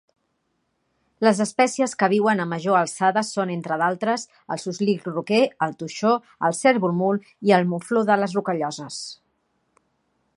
[1.25, 6.15] Les espècies que viuen a major alçada són, entre d'altres, el suslic roquer, el toixó,
[6.49, 9.01] el cérvol mul i el mufló de les rocalloses.